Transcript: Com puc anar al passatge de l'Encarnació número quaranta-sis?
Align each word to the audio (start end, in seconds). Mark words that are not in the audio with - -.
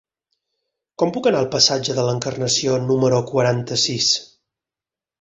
Com 1.03 1.11
puc 1.17 1.29
anar 1.33 1.43
al 1.45 1.51
passatge 1.57 1.97
de 1.99 2.07
l'Encarnació 2.09 2.81
número 2.89 3.23
quaranta-sis? 3.31 4.13